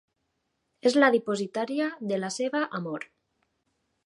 [0.91, 3.07] És la dipositària de la seva amor.